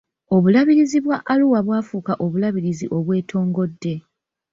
Obulabirizi 0.35 0.97
bwa 1.05 1.17
Arua 1.31 1.59
bwafuuka 1.65 2.13
obulabirizi 2.25 2.85
obwetongodde. 2.97 3.93